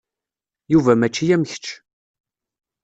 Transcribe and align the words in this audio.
Yuba 0.71 0.93
mačči 0.99 1.25
am 1.35 1.43
kečč. 1.49 1.65